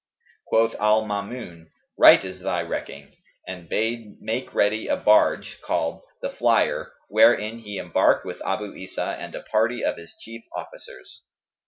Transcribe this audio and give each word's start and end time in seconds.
Quoth 0.47 0.73
al 0.79 1.03
Maamun, 1.03 1.67
'Right 1.95 2.25
is 2.25 2.39
thy 2.39 2.63
recking,' 2.63 3.13
and 3.47 3.69
bade 3.69 4.15
make 4.19 4.51
ready 4.51 4.87
a 4.87 4.97
barge, 4.97 5.59
called 5.63 6.01
'the 6.23 6.31
Flyer,' 6.31 6.93
wherein 7.07 7.59
he 7.59 7.77
embarked 7.77 8.25
with 8.25 8.41
Abu 8.43 8.73
Isa 8.73 9.15
and 9.19 9.35
a 9.35 9.43
party 9.43 9.83
of 9.85 9.97
his 9.97 10.15
chief 10.19 10.41
officers. 10.55 11.21